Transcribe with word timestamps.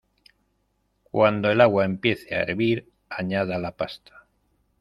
Cuando 1.11 1.51
el 1.51 1.61
agua 1.61 1.85
empiece 1.85 2.33
a 2.33 2.41
hervir 2.41 2.91
añada 3.07 3.59
la 3.59 3.77
pasta. 3.77 4.25